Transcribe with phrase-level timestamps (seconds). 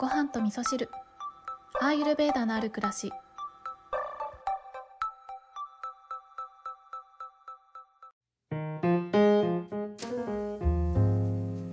[0.00, 0.88] ご飯と味噌汁
[1.78, 3.12] アーユルベーダのある暮らし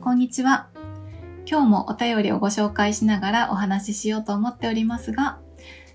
[0.01, 0.67] こんにちは。
[1.49, 5.39] 今日もお便りをご紹介しながらお話ししようと思っておりますが、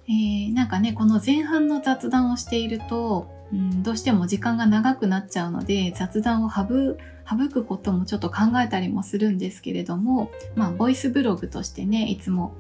[0.09, 12.55] えー、なんかね、この前半の雑談をしていると、うん、どうしても時間が長くなっちゃうので、雑談を省くこともちょっと考えたりもするんですけれども、まあ、ボイスブログとしてね、いつも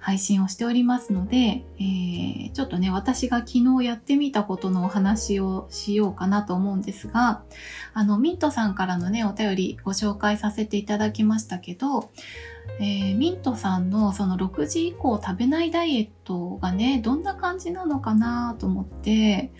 [0.00, 7.42] 配信をしておりますので、えー、ちょっとね、私が昨日やってみたことのお話をしようかなと思うんですが、
[7.92, 12.10] あの、ミントさんからのね、お便りご紹介させていただきましたけど、
[12.80, 19.52] えー、ミントさんのその6時以降食べないダイエットがね、どんな感じなのかなと思って、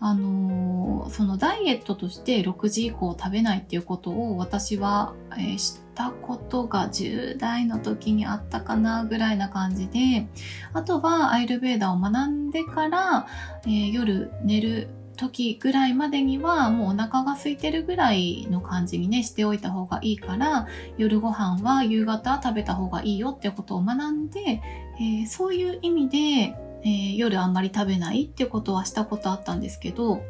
[0.00, 10.28] あのー、そのダイエットとして6時以降食べないっていうことを私は、えー、知ったことが10代の時にあったかなぐらいな感じで、
[10.72, 13.26] あとはアイルベーダーを学んでから、
[13.64, 14.88] えー、夜寝る
[15.18, 24.62] 時ぐらいまでにはもうお腹が空いてるぐらいの感じにねしておいた方がいいから夜ご飯は夕方食べた方がいいよってことを学んで、
[25.00, 30.22] え、そういう意味でえー、夜あんまり食べないっていうことはしたことあったんですけど、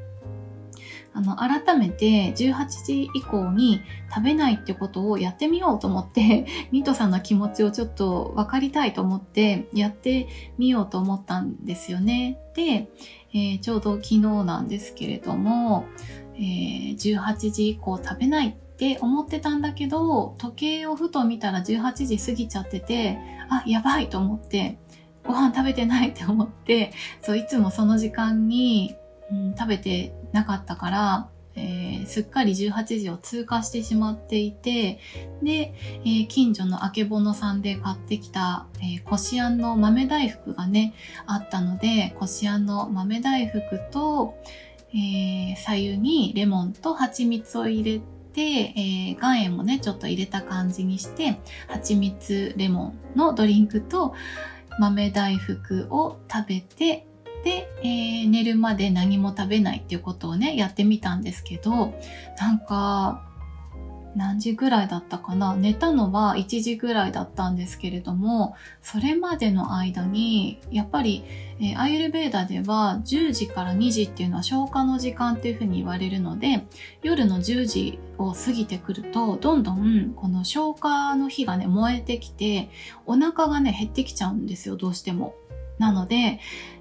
[1.15, 12.39] あの、改めて18時以降に食べないってことをやってみようと思って、 ミントさんの気持ちをちょっと分かりたいと思ってやってみようと思ったんですよね。
[12.55, 12.89] で、
[13.33, 15.87] えー、ちょうど昨日なんですけれども、
[16.37, 23.19] えー、18時以降食べないって思ってたんだけど、時計をふと見たら18時過ぎちゃってて、
[23.49, 24.79] あ、やばいと思って、
[25.29, 28.97] ご飯食べてないって思って、そう、いつもその時間に、
[29.31, 35.01] うん、食べてなかったから、えー、すっかり18時を通過してしまっていて、
[35.43, 40.95] で、えー、近所のあけぼのさんで買ってきた、えー、こしあんの豆大福がね、
[41.27, 44.35] あったので、こしあんの豆大福と、
[44.95, 48.01] えー、左右にレモンと蜂蜜を入れ
[48.33, 54.15] て、えー、岩塩もね、ちょっと入れた感じにして、蜂蜜レモンのドリンクと、
[54.79, 57.07] 豆大福を食べて、
[57.45, 61.95] で、えー、寝るまで何も食べないっていうことをね、やってみたんですけど、
[62.39, 63.28] なんか、
[64.17, 65.55] 何時ぐらいだったかな？
[65.55, 71.25] 寝たのは1時ぐらいだったんですけれども、それまでの間に、やっぱり、
[71.61, 76.65] えー、アイルベーダでは10時から2時っていうのは消化の時間っていうふうに言われるので、
[77.03, 82.71] 夜の10時を過ぎてくると、どんどんこの消化の火がね、燃えてきて、
[83.07, 85.35] お腹がね、減ってきちゃうんですよ、どうしても。
[85.79, 86.41] なので、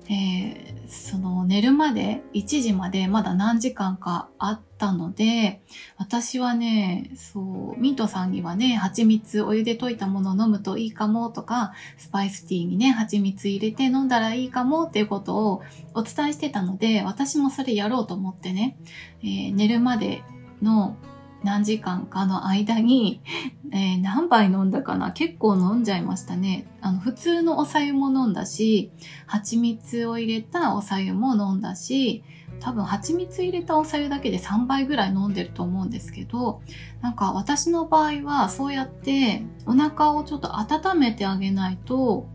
[0.09, 5.61] えー、その寝るまで1時までまだ何時間かあってたので、
[5.97, 18.77] 私はね、そう、ミントさんにはね、蜂蜜お湯で溶いたものを飲むといいかもとか、スパイスティーにね、蜂蜜入れて飲んだらいいかもっていうことをお伝えしてたので、私もそれやろうと思ってね、
[19.21, 20.23] えー、寝るまで
[20.61, 20.95] の
[21.43, 23.21] 何時間かの間に、
[23.71, 26.67] えー、何杯飲んだかな結構飲んじゃいましたね。
[26.81, 28.91] あの、普通のお茶湯も飲んだし、
[29.25, 32.23] 蜂蜜を入れたお茶湯も飲んだし、
[32.59, 36.61] 多分蜂蜜入れたお茶湯だけで3倍ぐらい飲んでると思うんですけど、
[37.01, 42.27] なんか私の場合はそうやってお腹をちょっと温めてあげないと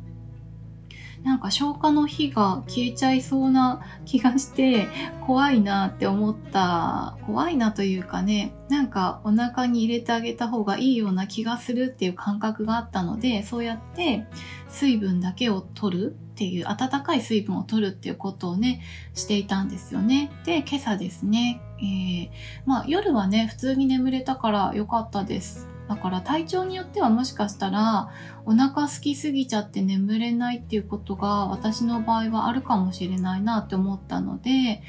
[1.25, 4.89] なんか消化の火が消えちゃいそうな気がして
[5.25, 7.17] 怖いなって思った。
[7.27, 14.27] 怖いなというかねなんかお腹に入れてあげた方がいいような気がするっていう感覚があったのでそうやって
[14.69, 18.83] 水分だけを取るっていう温かい水分を取るっていうことをね
[19.15, 20.31] していたんですよね。
[20.45, 22.31] で今朝ですね、えー、
[22.67, 25.72] まあ夜はね普通に眠れたから良かったです。
[25.89, 28.11] だから体調によってはもしかしたら
[28.45, 34.83] お腹空きすぎちゃって眠れないっていうことが私の場合はあるかもしれないなって思ったので、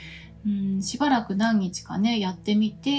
[0.46, 2.90] うん、しばらく何日かね、やってみて、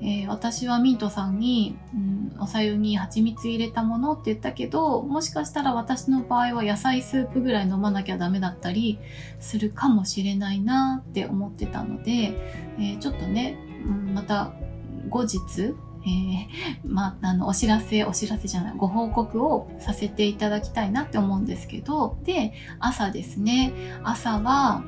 [0.00, 8.98] えー、私はミントさんに、うん、おさゆに蜂蜜入れたものって言ったけど、もしかしたら私の場合は野菜スープぐらい飲まなきゃダメだったり
[9.38, 12.34] するかもしれないなって思ってたので、
[12.78, 13.56] えー、ちょっとね、
[13.86, 14.52] うん、また
[15.08, 16.48] 後日、えー、
[16.84, 23.72] まあ、あの、お知らせ、お知らせじゃない、ご報告をさせていただきたいなって思うんですけど、で、朝ですね。
[24.02, 24.84] 朝は、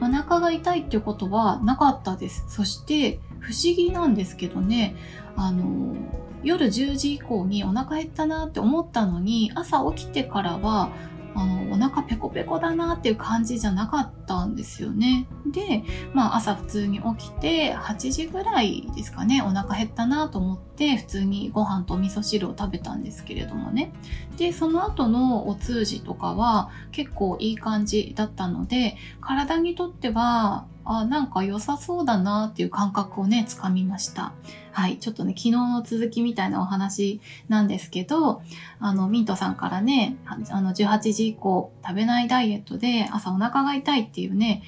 [0.00, 2.44] お腹が痛いっていうことはなかったです。
[2.48, 4.94] そして、不思議なんですけどね、
[5.36, 5.96] あの、
[6.42, 10.90] 夜10時以降にお腹減ったなって思ったのに、朝起きてからは、
[11.34, 15.26] あの、お腹ペコペコだなっていう感じじゃなかったんですよね。
[15.46, 15.82] で、
[16.12, 23.92] まあ朝普通に起きて、8時ぐらいですかね、お腹減ったなと思って、普通にご飯と味噌汁を食べたんですけれどもね。
[24.36, 34.32] で、その後のお通じとかは結構いい感じだったので、体にとっては、あ、なんか良さそうだなっていう感覚をね、つかみました。
[34.72, 34.96] はい。
[34.98, 38.40] ちょっとね、昨日の続きみたいなお話なんですけど、
[38.80, 44.62] あの、ミントさんからね、あの、18時以降食べないダイエットで朝お腹が痛いっていうね、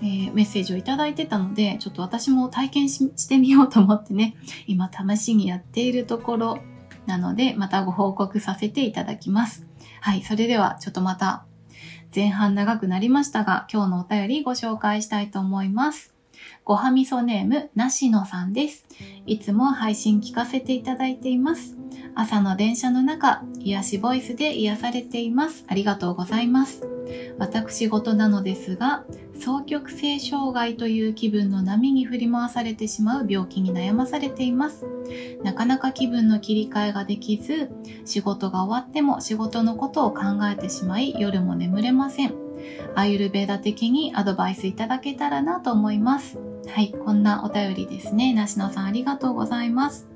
[0.00, 4.34] えー、メッセージをいただいてたので、ちょっと私も体験してみようと思ってね、
[4.66, 6.58] 今試しにやっているところ
[7.04, 9.66] なので、またご報告させていただきます。
[10.00, 10.22] はい。
[10.22, 11.44] それでは、ちょっとまた
[12.16, 16.15] 前半長くなりましたが、今日のお便りご紹介したいと思います。
[16.64, 18.86] ごはみそネーム、なしのさんです。
[19.26, 21.76] いつも配信聞かせていただいています。
[22.14, 25.64] 朝の電車の中、癒しボイスで癒されています。
[25.68, 26.86] ありがとうございます。
[27.38, 29.04] 私事なのですが、
[29.34, 34.86] 双極性障害という気分の波に振り回されてしまう病気に悩まされています。
[35.44, 37.70] なかなか気分の切り替えができず、
[38.04, 42.45] 仕事が終わっても仕事のことを考えてしまい、夜も眠れません。
[42.94, 46.38] アユルベーダ的にアドバイスいただけたらなと思います。
[46.68, 48.34] はい、こんなお便りですね。
[48.34, 50.08] 梨野さんありがとうございます。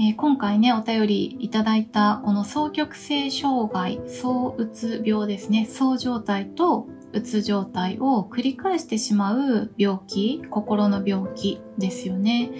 [0.00, 5.66] えー、今回ね、お便りいただいたこの双極性障害、躁うつ病ですね。
[5.66, 12.50] 躁状態とうつ状態を繰り返してしまう病気、心の病気ですよね。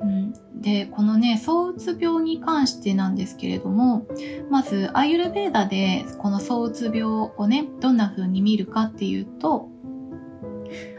[0.00, 4.06] うん、で、このね、躁うつ病に関してなんですけれども、
[4.50, 9.68] まず、アユルベーダでこの躁うつ病をね、どんな風に見るかっていうと、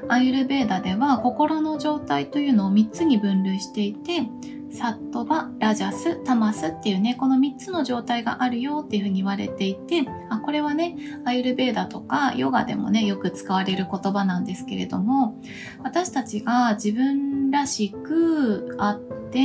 [0.08, 4.28] アユルベーダでは心の状態というのを3つに分類していて、
[4.72, 10.96] サットバ、ラジャス、タマスっていうね、この3つの状態があるよっていうふうに言われていて、あ、これはね、
[11.26, 15.40] アイルベーダとかヨガでもね、よく使われる言葉なんですけれども、
[15.84, 19.00] 私たちが自分らしくあっ
[19.32, 19.40] て、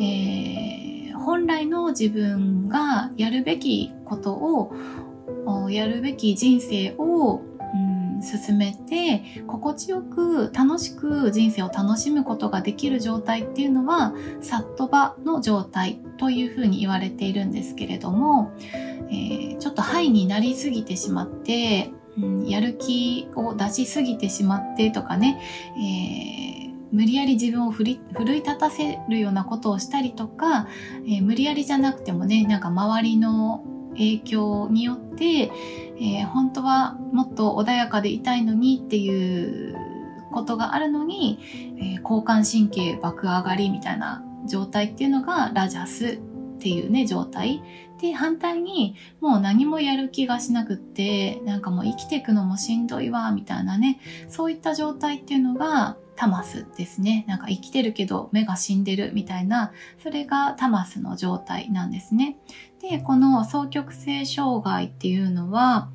[0.00, 4.74] えー、本来の自分がやるべきことを、
[5.70, 7.42] やるべき人生を
[8.22, 18.52] 進めて心地よく楽しく人生を楽しむことができる状態っていうのはサットバの状態というふうに言われているんですけれども、
[19.10, 25.40] えー、ちょっとハイになりすぎてしまって、うん、やる気を出しすぎてしまってとかね、
[25.76, 30.68] えー無理やり自分を奮い立たせるようなことをしたりとか、
[31.06, 35.50] えー、無理やりじゃなくてもね、なんか周りの影響によって、
[36.00, 39.76] えー、本当はもっと穏やかでいたいのにっていう
[40.32, 41.38] ことがあるのに、
[41.78, 46.06] えー、交感神経爆上がりみたいな状態っていうのがラジャス
[46.62, 47.60] っていうね、状態。
[48.00, 57.24] で、反対に、もう何もやる気がしなくって、なんかもう生きていくのもしんどいわ、みたいなね、そういった状態っていうのが、タマスですね。
[57.26, 59.72] なんか生きてるけど目が死んでるみたいな、
[60.02, 62.36] それがタマスの状態なんですね。
[62.80, 65.90] で、この双極性障害っていうのは、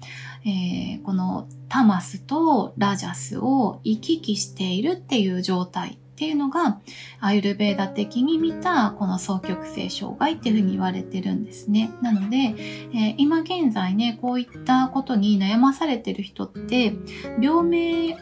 [0.45, 6.79] えー、このタマスとラジャスを行き来しているっていう状態っていうのが、
[7.19, 11.91] アイルベーダ的に見たこの双極性障害っていうふうに言われてるんですね。
[12.01, 16.93] なので、えー、今現在ね、こういったことに悩まされてる人って、
[17.39, 18.17] 病名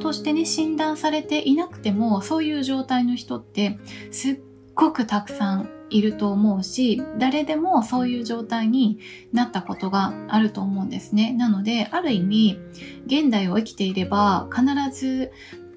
[0.00, 3.78] としてね、診断されていなくても、そういう状態の人って
[4.10, 4.40] すっ
[4.74, 8.98] ごくたくさんいると思うし、誰でもそういう状態に
[9.32, 11.32] なったことがあると思うんですね。
[11.32, 12.58] なので、ある意味、
[13.06, 14.64] 現代を生きていれば、必
[14.98, 15.32] ず、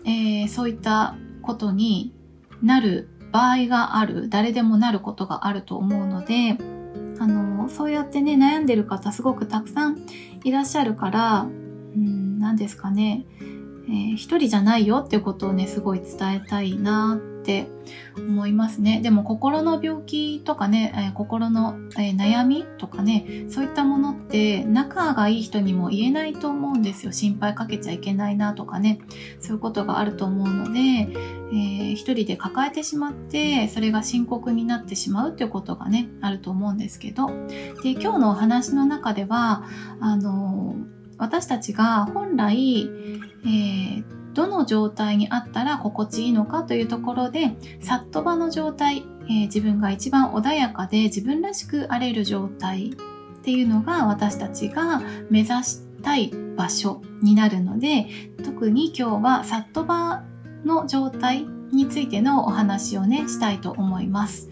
[0.06, 2.14] えー、そういったことに
[2.64, 6.58] なる場合がある、誰でもなることがあると思うので、
[7.20, 10.00] あの、そうやってね、悩んでる方すごくたくさん
[10.44, 13.26] いらっしゃるから、うん、何ですかね、
[13.90, 17.70] えー、一人じゃないよってことをね、すごい伝えたいなって
[18.18, 19.00] 思いますね。
[19.02, 27.14] でも心の病気とかね、えー、心の、えー、悩みとかね、そういったものって仲がいい人にも言えないと思うんですよ。
[27.14, 29.00] 心配かけちゃいけないなとかね、
[29.40, 37.28] そういうことがあると思うので、えー、一人で抱えてしまって、それが深刻になってしまうっていうことがね、あると思うんですけど、
[37.84, 39.64] で、今日のお話の中では、
[40.02, 40.76] あの
[41.18, 58.08] 私たちが本来、えー、どの状態にあったら心地いいのかというところで、サット場の状態、えー、自分が一番穏やかで自分らしくあれる状態っていうのが私たちが目指したい場所になるので、
[58.44, 60.24] 特に今日はサット場
[60.66, 64.50] の状態についてのお話をね、したいと思います。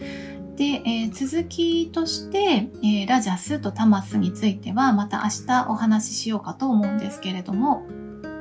[0.55, 7.85] で、えー、続きとして、えー、ラジャスとタマスについてはまた明日お話ししようかと思うんですけれども、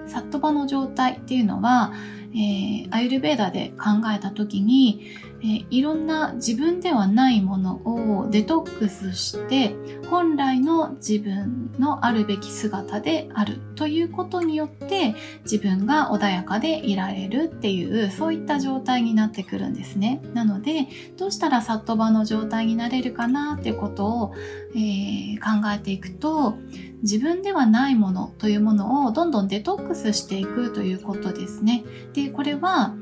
[0.07, 1.93] サットバの状態っていうのは、
[2.35, 5.07] えー、アユルベーダで考えた時に、
[5.45, 9.77] え、いろんな自分ではないものをデトックスして
[10.09, 20.23] 本来の自分のあるべき姿であるということによって自分が穏やかでいられるっていうそういった状態になってくるんですね。
[20.33, 24.35] なのでどうしたらサットバの状態になれるかなってことを、
[24.75, 26.57] えー、考えていくと
[27.05, 31.85] 自分ではないものというものをどんどんデトックスしていくということですね。
[32.15, 32.95] で、これは、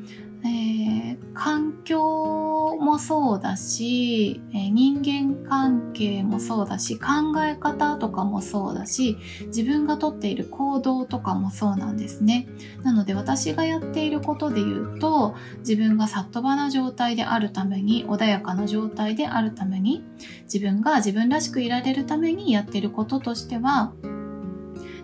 [0.45, 7.07] えー、環境もそうだし、えー、人間関係もそうだし、考
[7.45, 12.49] え方とかもそうだし、自分がとっている行動とかもそうなんですね。
[12.83, 20.05] なので私がやっていることで言うと、自分がサットバな状態であるために、穏やかな状態であるために、
[20.45, 23.93] 自分が自分らしくいられるためにやっていることとしては、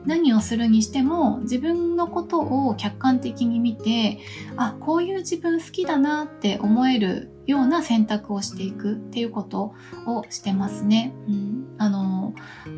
[0.08, 4.18] 何をするにしても自分のことを客観的に見て
[4.56, 9.74] あこういう自分好きだなって思えるような選択をしていくっていうこと
[10.06, 11.14] をしてますね。
[11.28, 12.34] うん、あの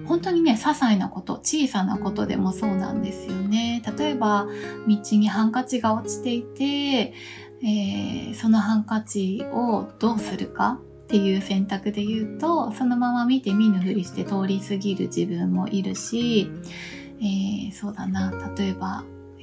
[0.07, 3.81] 本当にね些細なこと小さなことでもそうなんですよね。
[3.97, 4.47] 例えば
[4.89, 7.15] 道にハンカチが落ちていて、
[7.63, 16.51] えー、そのハンカチをどうするかっていう選択で言うとそのまま見て見ぬふりして通り過ぎる自分もいるし
[17.21, 19.05] えー、そうだな、例えば、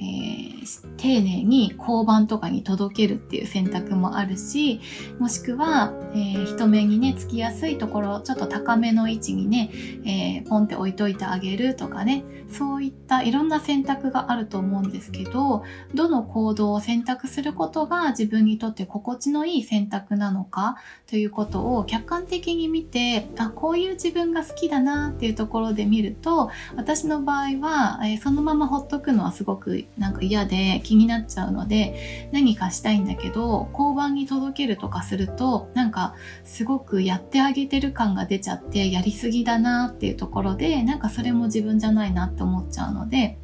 [0.62, 4.80] ー、丁寧に交番とかに届けるっていう選択もあるし、
[5.18, 9.70] もしくは、えー、人目にね、つきやすいところ、ちょっと高めの位置にね、
[10.04, 15.64] えー、ポンって置いといてあげるとかね、そういったいろんな選択があると思うんですけど、
[15.94, 20.76] どの行動を選択することが自分にとって心地のいい選択なのか
[21.06, 36.14] ということを客観的に見て、あ、こういう自分が好きだなっていうところで見ると、私の場合は、え、そのままほっとくのはすごくなんか嫌で気になっちゃうので、何かしたいんだけど、交番に届けるとかすると、なんか
[36.44, 43.38] すごくやってあげてる感が出ちゃって、やりすぎだなっていうところで、なんかそれも自分じゃないなって思っちゃうので、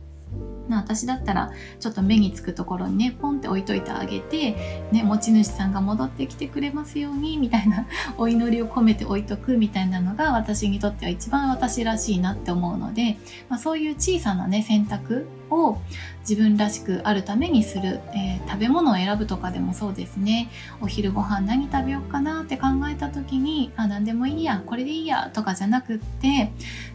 [0.68, 4.52] ま私だったらちょっと目につくところにねポンって置いといてあげて、
[4.92, 7.86] ね、持ち主さんが戻ってきてくれますようにみたいな
[8.16, 15.78] お祈りを込めて置いとくみたいなのが私にとっては一番私らしいなって思うので、まあ、そういう小さなね選択を
[16.28, 26.50] 自分らしくあるためにする、えー、食べ物を選ぶとかでもそうですねお昼ご飯何食べようかなって考えた時にあ何でもいいやこれでいいやとかじゃなくって、え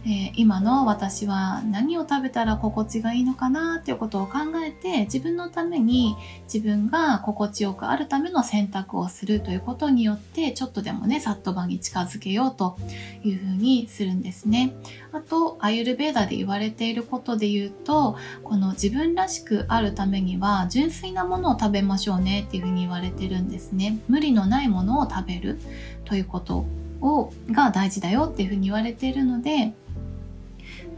[0.05, 6.15] ー、今の私は何を食べたら心地がいいのかなっていうことを考えて自分のために
[6.51, 12.77] 自分が心地よくあるための選択をするということによってちょっとでもねサットバに近づけようと
[13.23, 14.73] いうふうにするんですね。
[15.11, 23.99] あとアユルベーダで言われていることで言うとこの自分らしくあるためには純粋なものを食べましょうねっていうふうに言われてるんですね。
[24.07, 25.59] 無理のないものを食べる
[26.05, 26.65] ということ
[27.01, 29.73] をが大事だよっていうふうに言われているので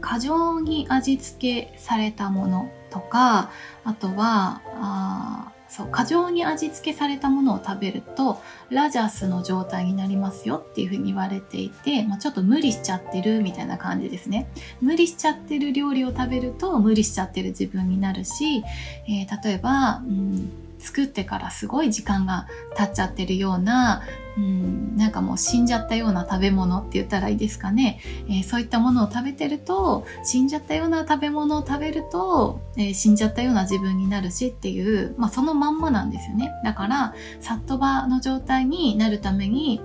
[0.00, 3.50] 過剰に味付けされたものとか
[3.84, 14.50] あとはあそう過剰に味付けされたものを食べるとラジャスの状態になりますよっていうふうに言われていて、まあ、ちょっと無理しちゃってるみたいな感じですね。
[14.82, 18.62] 無理しちゃってる料理を食べると無理しちゃってる自分になるし、
[19.08, 24.02] えー、例えば、うん作ってからすごい時間が経っちゃってるような、
[24.36, 39.80] うん、なんかもう死んじゃったような食べ物って言ったらいいですかね、えー、そういったものを食べてると死んじゃったような食べ物を食べると、えー、死んじゃったような自分になるしっていう、まあ、そのまんまなんですよねだからサットバの状態になるために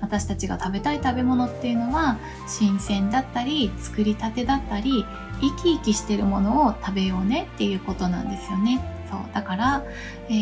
[0.00, 5.04] 私たちが食べたい食べ物っていうのは新鮮だったり作りたてだったり
[5.40, 8.97] 生き生きしてるものを食べようねっていうことなんですよね。
[9.10, 9.84] そうだから、
[10.28, 10.32] え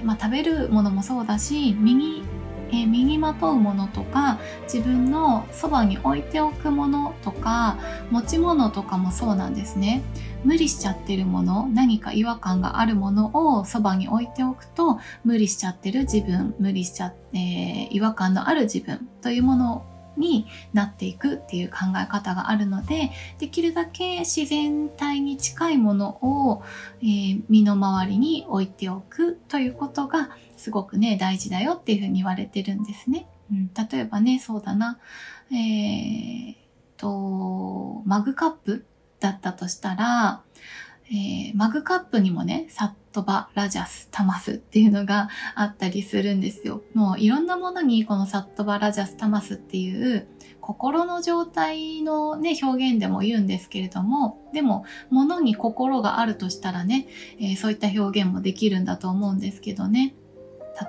[0.00, 2.22] ー、まあ、食べるものもそうだし身に、
[2.70, 7.78] えー、身にまとうものとか自分のそばに置いておくものとか
[8.10, 10.02] 持ち物とかもそうなんですね。
[10.44, 26.62] 無理しちゃってるもの何か違和感があるものをそばに置いておくと無理しちゃってる自分無理しちゃって、えー、違和感のある自分というものをになっていくっていう考え方があるのでできるだけ自然体に近いものを、
[27.00, 33.28] えー、身の回りに置いておくということがすごくね大事だよっていうふうに言われてるんですね。
[33.50, 34.98] うん、例えばねそうだな
[35.52, 36.54] えー、
[36.96, 38.84] とマグカップ
[39.20, 40.42] だったとしたら
[41.08, 46.82] えー、マグカップにもね、サットバ、ラジャス、タマスっていうのがあったりするんですよ。
[46.94, 50.26] もういろんなものにこのサットバ、ラジャス、タマスっていう
[50.60, 57.06] 心の状態のね、表現でも言うんですけれども、でも、物に心があるとしたらね、
[57.38, 60.14] えー、そういった表現もできるんだと思うんですけどね。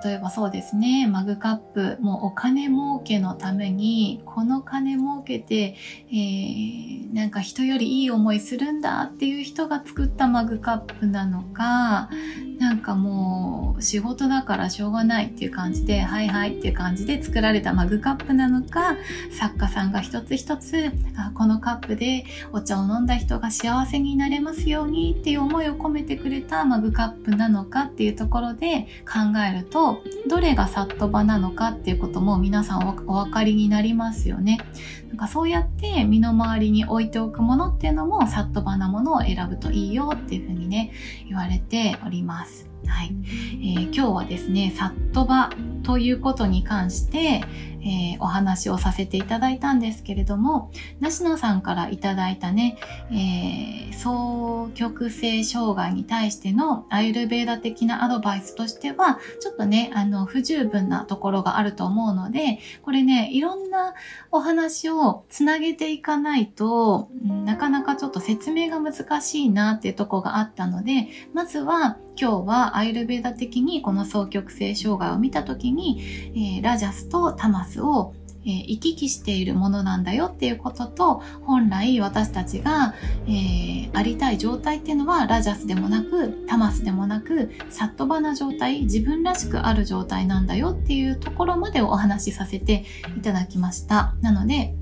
[0.02, 5.76] 例えばそうですね、マグカップ、もうお金儲けのために、この金儲けて、
[6.10, 12.10] えー、なんか人よりいい思いするんだっていう人が作ったマグカップなのか、
[12.58, 18.96] なんかもう仕事だからしょうがないっていう感じで、はいはいっていう感じで作られたマグカップなのか、
[19.30, 34.58] 作家さんが一つ一つ、あこのカップでお茶を飲んだ人が幸せになれますようにっていう思いを込めてくれたマグカップなのかっていうところで考えると、とどれがサット場なのかっていうことも皆さんお分かりになりますよね。
[35.06, 40.90] なんかそうやって身の回りに置いておくものっていうのもサット場なものを選ぶといいよっていうふうにね、
[41.28, 42.68] 言われております。
[42.88, 45.50] はい、えー、今日はですね、サットバ
[45.82, 47.42] ということに関して、
[47.80, 52.76] えー、お話をさせていただいたんですけれども、梨野さんからいただいたね、
[53.10, 63.94] えー、双極性障害に対してのアイルベーダ的なアドバイスとしては、ちょっとね、あの、不十分なところがあると思うので、これね、いろんな
[64.30, 76.02] お話をつなげていかないと、なかなかちょっと説明が難しいなっていうとこがあったので、まずは今日はアイルベーダ的にこの双極性障害を見たときに、
[76.34, 82.94] えー、ラジャスとタマスをえー、行き来しているものなんだよっていうことと、本来私たちが、
[83.26, 92.84] えー、ありたい状態っていうのは、ラジャスでもなく、タマスでもなく、サットバな状態、自分らしくある状態なんだよっていうところまでお話しさせて
[93.18, 94.14] いただきました。
[94.22, 94.74] なので、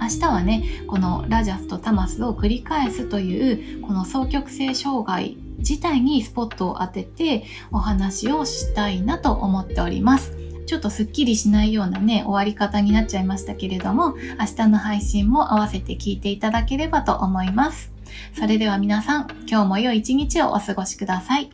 [0.00, 10.36] 明日はね、このラジャスとタマスを繰り返すという、この双極性障害自体にスポットを当ててお話をしたいなと思っております。
[10.66, 17.92] ちょっとスッキリしないようなね、終わり方になっちゃいましたけれども、明日の配信も合わせて聞いていただければと思います。
[18.38, 21.50] それでは皆さん、今日も良い一日をお過ごしください。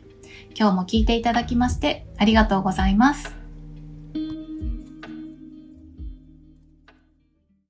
[0.57, 3.44] 今日も聞いていただきましてありがとうございます。